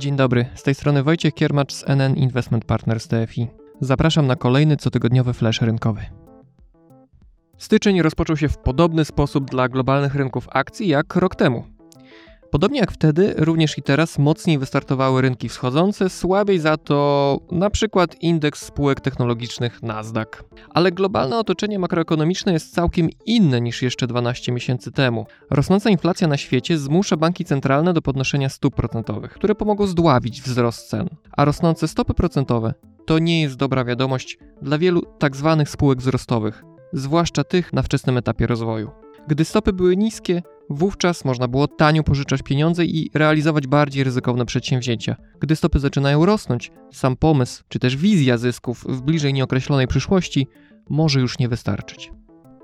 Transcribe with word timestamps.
Dzień 0.00 0.16
dobry, 0.16 0.46
z 0.54 0.62
tej 0.62 0.74
strony 0.74 1.02
Wojciech 1.02 1.34
Kiermacz 1.34 1.72
z 1.72 1.84
NN 1.88 2.16
Investment 2.16 2.64
Partners 2.64 3.08
TFI. 3.08 3.48
Zapraszam 3.80 4.26
na 4.26 4.36
kolejny 4.36 4.76
cotygodniowy 4.76 5.32
flash 5.32 5.60
rynkowy. 5.60 6.00
Styczeń 7.58 8.02
rozpoczął 8.02 8.36
się 8.36 8.48
w 8.48 8.58
podobny 8.58 9.04
sposób 9.04 9.50
dla 9.50 9.68
globalnych 9.68 10.14
rynków 10.14 10.48
akcji 10.50 10.88
jak 10.88 11.16
rok 11.16 11.36
temu. 11.36 11.64
Podobnie 12.50 12.80
jak 12.80 12.92
wtedy, 12.92 13.34
również 13.36 13.78
i 13.78 13.82
teraz 13.82 14.18
mocniej 14.18 14.58
wystartowały 14.58 15.22
rynki 15.22 15.48
wschodzące, 15.48 16.10
słabiej 16.10 16.58
za 16.58 16.76
to 16.76 17.40
na 17.50 17.70
przykład 17.70 18.22
indeks 18.22 18.66
spółek 18.66 19.00
technologicznych 19.00 19.82
Nasdaq. 19.82 20.44
Ale 20.70 20.92
globalne 20.92 21.38
otoczenie 21.38 21.78
makroekonomiczne 21.78 22.52
jest 22.52 22.74
całkiem 22.74 23.08
inne 23.26 23.60
niż 23.60 23.82
jeszcze 23.82 24.06
12 24.06 24.52
miesięcy 24.52 24.92
temu. 24.92 25.26
Rosnąca 25.50 25.90
inflacja 25.90 26.28
na 26.28 26.36
świecie 26.36 26.78
zmusza 26.78 27.16
banki 27.16 27.44
centralne 27.44 27.92
do 27.92 28.02
podnoszenia 28.02 28.48
stóp 28.48 28.74
procentowych, 28.74 29.32
które 29.32 29.54
pomogą 29.54 29.86
zdławić 29.86 30.42
wzrost 30.42 30.88
cen. 30.88 31.08
A 31.32 31.44
rosnące 31.44 31.88
stopy 31.88 32.14
procentowe 32.14 32.74
to 33.06 33.18
nie 33.18 33.42
jest 33.42 33.56
dobra 33.56 33.84
wiadomość 33.84 34.38
dla 34.62 34.78
wielu 34.78 35.02
tzw. 35.20 35.56
Tak 35.58 35.68
spółek 35.68 35.98
wzrostowych, 35.98 36.64
zwłaszcza 36.92 37.44
tych 37.44 37.72
na 37.72 37.82
wczesnym 37.82 38.16
etapie 38.16 38.46
rozwoju. 38.46 38.90
Gdy 39.28 39.44
stopy 39.44 39.72
były 39.72 39.96
niskie, 39.96 40.42
wówczas 40.70 41.24
można 41.24 41.48
było 41.48 41.68
tanio 41.68 42.02
pożyczać 42.02 42.42
pieniądze 42.42 42.84
i 42.84 43.10
realizować 43.14 43.66
bardziej 43.66 44.04
ryzykowne 44.04 44.46
przedsięwzięcia. 44.46 45.16
Gdy 45.40 45.56
stopy 45.56 45.78
zaczynają 45.78 46.26
rosnąć, 46.26 46.72
sam 46.92 47.16
pomysł 47.16 47.64
czy 47.68 47.78
też 47.78 47.96
wizja 47.96 48.38
zysków 48.38 48.84
w 48.88 49.02
bliżej 49.02 49.34
nieokreślonej 49.34 49.86
przyszłości 49.86 50.46
może 50.90 51.20
już 51.20 51.38
nie 51.38 51.48
wystarczyć. 51.48 52.12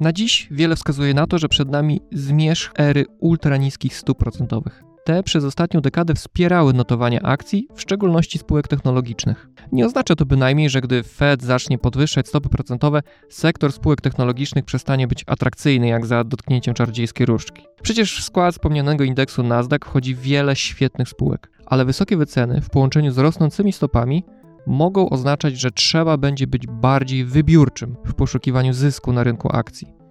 Na 0.00 0.12
dziś 0.12 0.48
wiele 0.50 0.76
wskazuje 0.76 1.14
na 1.14 1.26
to, 1.26 1.38
że 1.38 1.48
przed 1.48 1.68
nami 1.68 2.00
zmierzch 2.12 2.72
ery 2.78 3.04
ultraniskich 3.18 3.96
stóp 3.96 4.18
procentowych. 4.18 4.82
Te 5.04 5.22
przez 5.22 5.44
ostatnią 5.44 5.80
dekadę 5.80 6.14
wspierały 6.14 6.72
notowania 6.72 7.20
akcji, 7.22 7.68
w 7.74 7.80
szczególności 7.80 8.38
spółek 8.38 8.68
technologicznych. 8.68 9.48
Nie 9.72 9.86
oznacza 9.86 10.16
to 10.16 10.26
bynajmniej, 10.26 10.70
że 10.70 10.80
gdy 10.80 11.02
Fed 11.02 11.42
zacznie 11.42 11.78
podwyższać 11.78 12.28
stopy 12.28 12.48
procentowe, 12.48 13.02
sektor 13.28 13.72
spółek 13.72 14.00
technologicznych 14.00 14.64
przestanie 14.64 15.06
być 15.08 15.24
atrakcyjny 15.26 15.88
jak 15.88 16.06
za 16.06 16.24
dotknięciem 16.24 16.74
czarodziejskiej 16.74 17.26
różdżki. 17.26 17.62
Przecież 17.82 18.20
w 18.20 18.24
skład 18.24 18.54
wspomnianego 18.54 19.04
indeksu 19.04 19.42
Nasdaq 19.42 19.84
wchodzi 19.84 20.14
wiele 20.14 20.56
świetnych 20.56 21.08
spółek, 21.08 21.50
ale 21.66 21.84
wysokie 21.84 22.16
wyceny 22.16 22.60
w 22.60 22.70
połączeniu 22.70 23.12
z 23.12 23.18
rosnącymi 23.18 23.72
stopami 23.72 24.24
mogą 24.66 25.10
oznaczać, 25.10 25.60
że 25.60 25.70
trzeba 25.70 26.16
będzie 26.16 26.46
być 26.46 26.66
bardziej 26.66 27.24
wybiórczym 27.24 27.96
w 28.04 28.14
poszukiwaniu 28.14 28.72
zysku 28.72 29.12
na 29.12 29.24
rynku 29.24 29.48
akcji. 29.56 30.01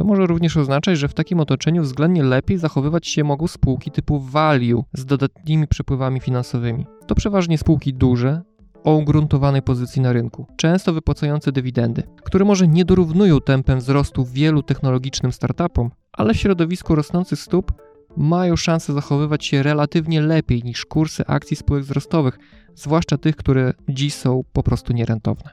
To 0.00 0.04
może 0.04 0.26
również 0.26 0.56
oznaczać, 0.56 0.98
że 0.98 1.08
w 1.08 1.14
takim 1.14 1.40
otoczeniu 1.40 1.82
względnie 1.82 2.22
lepiej 2.22 2.58
zachowywać 2.58 3.08
się 3.08 3.24
mogą 3.24 3.46
spółki 3.46 3.90
typu 3.90 4.20
value 4.20 4.84
z 4.92 5.04
dodatnimi 5.04 5.68
przepływami 5.68 6.20
finansowymi. 6.20 6.86
To 7.06 7.14
przeważnie 7.14 7.58
spółki 7.58 7.94
duże, 7.94 8.42
o 8.84 8.94
ugruntowanej 8.94 9.62
pozycji 9.62 10.02
na 10.02 10.12
rynku, 10.12 10.46
często 10.56 10.92
wypłacające 10.92 11.52
dywidendy, 11.52 12.02
które 12.24 12.44
może 12.44 12.68
nie 12.68 12.84
dorównują 12.84 13.40
tempem 13.40 13.78
wzrostu 13.78 14.24
wielu 14.24 14.62
technologicznym 14.62 15.32
startupom, 15.32 15.90
ale 16.12 16.34
w 16.34 16.36
środowisku 16.36 16.94
rosnących 16.94 17.40
stóp 17.40 17.72
mają 18.16 18.56
szansę 18.56 18.92
zachowywać 18.92 19.44
się 19.44 19.62
relatywnie 19.62 20.20
lepiej 20.20 20.62
niż 20.62 20.86
kursy 20.86 21.26
akcji 21.26 21.56
spółek 21.56 21.82
wzrostowych, 21.82 22.38
zwłaszcza 22.74 23.18
tych, 23.18 23.36
które 23.36 23.72
dziś 23.88 24.14
są 24.14 24.42
po 24.52 24.62
prostu 24.62 24.92
nierentowne. 24.92 25.50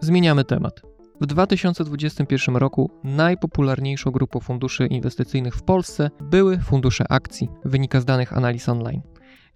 Zmieniamy 0.00 0.44
temat. 0.44 0.95
W 1.20 1.26
2021 1.26 2.56
roku 2.56 2.90
najpopularniejszą 3.04 4.10
grupą 4.10 4.40
funduszy 4.40 4.86
inwestycyjnych 4.86 5.54
w 5.54 5.62
Polsce 5.62 6.10
były 6.20 6.58
fundusze 6.58 7.04
akcji, 7.12 7.48
wynika 7.64 8.00
z 8.00 8.04
danych 8.04 8.32
analiz 8.32 8.68
online. 8.68 9.02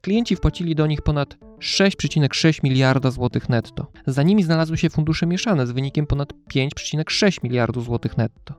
Klienci 0.00 0.36
wpłacili 0.36 0.74
do 0.74 0.86
nich 0.86 1.02
ponad 1.02 1.36
6,6 1.58 2.64
miliarda 2.64 3.10
złotych 3.10 3.48
netto. 3.48 3.92
Za 4.06 4.22
nimi 4.22 4.42
znalazły 4.42 4.76
się 4.76 4.90
fundusze 4.90 5.26
mieszane 5.26 5.66
z 5.66 5.72
wynikiem 5.72 6.06
ponad 6.06 6.32
5,6 6.54 7.44
miliardów 7.44 7.84
złotych 7.84 8.16
netto. 8.16 8.54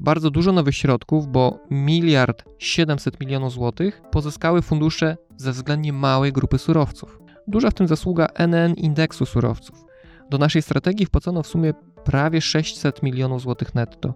Bardzo 0.00 0.30
dużo 0.30 0.52
nowych 0.52 0.74
środków, 0.74 1.26
bo 1.26 1.58
miliard 1.70 2.44
700 2.58 3.20
milionów 3.20 3.52
złotych 3.52 4.02
pozyskały 4.10 4.62
fundusze 4.62 5.16
ze 5.36 5.52
względnie 5.52 5.92
małej 5.92 6.32
grupy 6.32 6.58
surowców. 6.58 7.18
Duża 7.48 7.70
w 7.70 7.74
tym 7.74 7.88
zasługa 7.88 8.26
NN 8.34 8.74
indeksu 8.74 9.26
surowców. 9.26 9.84
Do 10.30 10.38
naszej 10.38 10.62
strategii 10.62 11.06
wpłacono 11.06 11.42
w 11.42 11.46
sumie 11.46 11.74
prawie 12.04 12.40
600 12.40 13.02
milionów 13.02 13.42
złotych 13.42 13.74
netto, 13.74 14.14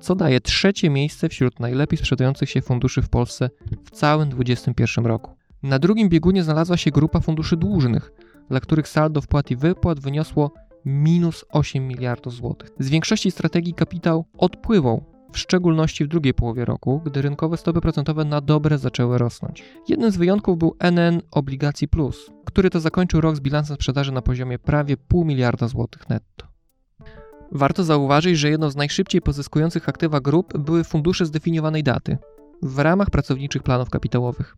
co 0.00 0.14
daje 0.14 0.40
trzecie 0.40 0.90
miejsce 0.90 1.28
wśród 1.28 1.60
najlepiej 1.60 1.98
sprzedających 1.98 2.50
się 2.50 2.62
funduszy 2.62 3.02
w 3.02 3.08
Polsce 3.08 3.50
w 3.84 3.90
całym 3.90 4.28
2021 4.28 5.06
roku. 5.06 5.36
Na 5.62 5.78
drugim 5.78 6.08
biegunie 6.08 6.42
znalazła 6.42 6.76
się 6.76 6.90
grupa 6.90 7.20
funduszy 7.20 7.56
dłużnych, 7.56 8.12
dla 8.50 8.60
których 8.60 8.88
saldo 8.88 9.20
wpłat 9.20 9.50
i 9.50 9.56
wypłat 9.56 10.00
wyniosło 10.00 10.50
minus 10.84 11.44
8 11.48 11.88
miliardów 11.88 12.34
złotych. 12.34 12.68
Z 12.78 12.88
większości 12.88 13.30
strategii 13.30 13.74
kapitał 13.74 14.24
odpływał, 14.38 15.04
w 15.32 15.38
szczególności 15.38 16.04
w 16.04 16.08
drugiej 16.08 16.34
połowie 16.34 16.64
roku, 16.64 17.00
gdy 17.04 17.22
rynkowe 17.22 17.56
stopy 17.56 17.80
procentowe 17.80 18.24
na 18.24 18.40
dobre 18.40 18.78
zaczęły 18.78 19.18
rosnąć. 19.18 19.64
Jednym 19.88 20.10
z 20.10 20.16
wyjątków 20.16 20.58
był 20.58 20.76
NN 20.78 21.22
Obligacji 21.30 21.88
Plus, 21.88 22.30
który 22.44 22.70
to 22.70 22.80
zakończył 22.80 23.20
rok 23.20 23.36
z 23.36 23.40
bilansem 23.40 23.76
sprzedaży 23.76 24.12
na 24.12 24.22
poziomie 24.22 24.58
prawie 24.58 24.96
pół 24.96 25.24
miliarda 25.24 25.68
złotych 25.68 26.08
netto. 26.08 26.46
Warto 27.52 27.84
zauważyć, 27.84 28.38
że 28.38 28.50
jedną 28.50 28.70
z 28.70 28.76
najszybciej 28.76 29.20
pozyskujących 29.20 29.88
aktywa 29.88 30.20
grup 30.20 30.58
były 30.58 30.84
fundusze 30.84 31.26
zdefiniowanej 31.26 31.82
daty 31.82 32.18
w 32.62 32.78
ramach 32.78 33.10
pracowniczych 33.10 33.62
planów 33.62 33.90
kapitałowych. 33.90 34.56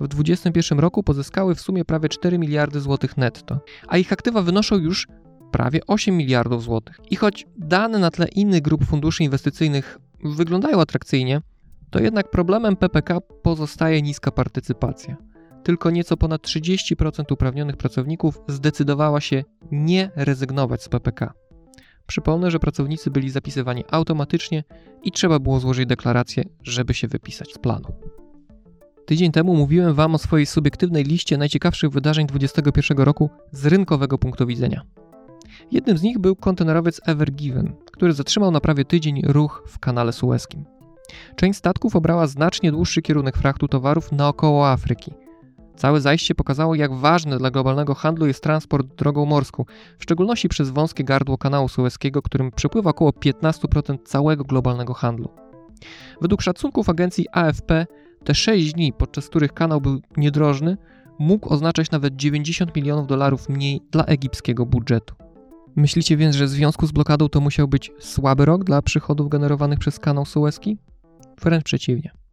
W 0.00 0.08
2021 0.08 0.78
roku 0.78 1.02
pozyskały 1.02 1.54
w 1.54 1.60
sumie 1.60 1.84
prawie 1.84 2.08
4 2.08 2.38
miliardy 2.38 2.80
złotych 2.80 3.16
netto, 3.16 3.60
a 3.88 3.98
ich 3.98 4.12
aktywa 4.12 4.42
wynoszą 4.42 4.76
już 4.76 5.08
prawie 5.50 5.80
8 5.86 6.16
miliardów 6.16 6.62
złotych. 6.62 7.00
I 7.10 7.16
choć 7.16 7.46
dane 7.56 7.98
na 7.98 8.10
tle 8.10 8.28
innych 8.28 8.62
grup 8.62 8.84
funduszy 8.84 9.24
inwestycyjnych 9.24 9.98
wyglądają 10.24 10.80
atrakcyjnie, 10.80 11.40
to 11.90 12.02
jednak 12.02 12.30
problemem 12.30 12.76
PPK 12.76 13.20
pozostaje 13.20 14.02
niska 14.02 14.30
partycypacja. 14.30 15.16
Tylko 15.62 15.90
nieco 15.90 16.16
ponad 16.16 16.42
30% 16.42 17.32
uprawnionych 17.32 17.76
pracowników 17.76 18.42
zdecydowała 18.48 19.20
się 19.20 19.44
nie 19.72 20.10
rezygnować 20.16 20.82
z 20.82 20.88
PPK. 20.88 21.32
Przypomnę, 22.06 22.50
że 22.50 22.58
pracownicy 22.58 23.10
byli 23.10 23.30
zapisywani 23.30 23.84
automatycznie 23.90 24.64
i 25.02 25.12
trzeba 25.12 25.38
było 25.38 25.60
złożyć 25.60 25.86
deklarację, 25.86 26.44
żeby 26.62 26.94
się 26.94 27.08
wypisać 27.08 27.52
z 27.52 27.58
planu. 27.58 27.88
Tydzień 29.06 29.32
temu 29.32 29.56
mówiłem 29.56 29.94
Wam 29.94 30.14
o 30.14 30.18
swojej 30.18 30.46
subiektywnej 30.46 31.04
liście 31.04 31.36
najciekawszych 31.36 31.90
wydarzeń 31.90 32.26
2021 32.26 33.04
roku 33.04 33.30
z 33.52 33.66
rynkowego 33.66 34.18
punktu 34.18 34.46
widzenia. 34.46 34.82
Jednym 35.70 35.98
z 35.98 36.02
nich 36.02 36.18
był 36.18 36.36
kontenerowiec 36.36 37.00
Ever 37.06 37.32
Given, 37.32 37.72
który 37.92 38.12
zatrzymał 38.12 38.50
na 38.50 38.60
prawie 38.60 38.84
tydzień 38.84 39.22
ruch 39.24 39.62
w 39.66 39.78
kanale 39.78 40.12
sueskim. 40.12 40.64
Część 41.36 41.58
statków 41.58 41.96
obrała 41.96 42.26
znacznie 42.26 42.72
dłuższy 42.72 43.02
kierunek 43.02 43.36
frachtu 43.36 43.68
towarów 43.68 44.12
naokoło 44.12 44.68
Afryki, 44.68 45.12
Całe 45.76 46.00
zajście 46.00 46.34
pokazało, 46.34 46.74
jak 46.74 46.94
ważny 46.94 47.38
dla 47.38 47.50
globalnego 47.50 47.94
handlu 47.94 48.26
jest 48.26 48.42
transport 48.42 48.86
drogą 48.86 49.26
morską, 49.26 49.64
w 49.98 50.02
szczególności 50.02 50.48
przez 50.48 50.70
wąskie 50.70 51.04
gardło 51.04 51.38
kanału 51.38 51.68
sueskiego, 51.68 52.22
którym 52.22 52.50
przepływa 52.50 52.90
około 52.90 53.10
15% 53.10 53.98
całego 54.04 54.44
globalnego 54.44 54.94
handlu. 54.94 55.28
Według 56.20 56.42
szacunków 56.42 56.88
agencji 56.88 57.26
AFP, 57.32 57.86
te 58.24 58.34
6 58.34 58.72
dni, 58.72 58.92
podczas 58.92 59.28
których 59.28 59.52
kanał 59.52 59.80
był 59.80 60.00
niedrożny, 60.16 60.76
mógł 61.18 61.52
oznaczać 61.52 61.90
nawet 61.90 62.16
90 62.16 62.76
milionów 62.76 63.06
dolarów 63.06 63.48
mniej 63.48 63.80
dla 63.90 64.04
egipskiego 64.04 64.66
budżetu. 64.66 65.14
Myślicie 65.76 66.16
więc, 66.16 66.36
że 66.36 66.44
w 66.44 66.48
związku 66.48 66.86
z 66.86 66.92
blokadą 66.92 67.28
to 67.28 67.40
musiał 67.40 67.68
być 67.68 67.92
słaby 67.98 68.44
rok 68.44 68.64
dla 68.64 68.82
przychodów 68.82 69.28
generowanych 69.28 69.78
przez 69.78 69.98
kanał 69.98 70.24
sueski? 70.24 70.78
Wręcz 71.42 71.64
przeciwnie. 71.64 72.23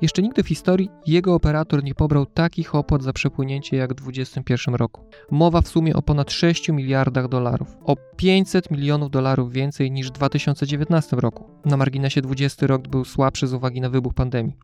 Jeszcze 0.00 0.22
nigdy 0.22 0.42
w 0.42 0.48
historii 0.48 0.90
jego 1.06 1.34
operator 1.34 1.84
nie 1.84 1.94
pobrał 1.94 2.26
takich 2.26 2.74
opłat 2.74 3.02
za 3.02 3.12
przepłynięcie 3.12 3.76
jak 3.76 3.92
w 3.92 3.94
2021 3.94 4.74
roku. 4.74 5.04
Mowa 5.30 5.60
w 5.60 5.68
sumie 5.68 5.96
o 5.96 6.02
ponad 6.02 6.30
6 6.30 6.68
miliardach 6.68 7.28
dolarów, 7.28 7.76
o 7.84 7.96
500 8.16 8.70
milionów 8.70 9.10
dolarów 9.10 9.52
więcej 9.52 9.90
niż 9.90 10.08
w 10.08 10.12
2019 10.12 11.16
roku. 11.16 11.50
Na 11.64 11.76
marginesie 11.76 12.22
20 12.22 12.66
rok 12.66 12.88
był 12.88 13.04
słabszy 13.04 13.46
z 13.46 13.54
uwagi 13.54 13.80
na 13.80 13.90
wybuch 13.90 14.14
pandemii. 14.14 14.56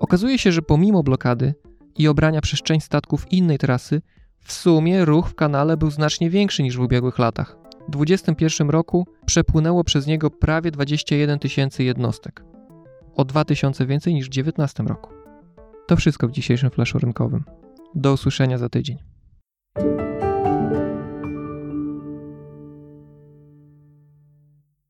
Okazuje 0.00 0.38
się, 0.38 0.52
że 0.52 0.62
pomimo 0.62 1.02
blokady 1.02 1.54
i 1.98 2.08
obrania 2.08 2.40
przez 2.40 2.62
część 2.62 2.86
statków 2.86 3.32
innej 3.32 3.58
trasy, 3.58 4.02
w 4.44 4.52
sumie 4.52 5.04
ruch 5.04 5.28
w 5.28 5.34
kanale 5.34 5.76
był 5.76 5.90
znacznie 5.90 6.30
większy 6.30 6.62
niż 6.62 6.76
w 6.76 6.80
ubiegłych 6.80 7.18
latach. 7.18 7.56
W 7.88 7.90
2021 7.90 8.70
roku 8.70 9.06
przepłynęło 9.26 9.84
przez 9.84 10.06
niego 10.06 10.30
prawie 10.30 10.70
21 10.70 11.38
tysięcy 11.38 11.84
jednostek 11.84 12.51
o 13.16 13.24
2000 13.24 13.86
więcej 13.86 14.14
niż 14.14 14.26
w 14.26 14.30
2019 14.30 14.82
roku. 14.82 15.10
To 15.86 15.96
wszystko 15.96 16.28
w 16.28 16.32
dzisiejszym 16.32 16.70
flaszu 16.70 16.98
rynkowym. 16.98 17.44
Do 17.94 18.12
usłyszenia 18.12 18.58
za 18.58 18.68
tydzień. 18.68 19.11